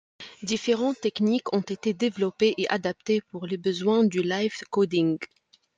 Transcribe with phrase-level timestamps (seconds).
[0.41, 5.19] Différentes techniques ont été développées et adaptées pour les besoins du live coding.